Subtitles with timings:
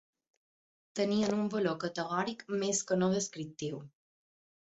[0.99, 3.77] Tenien un valor categòric més que no descriptiu.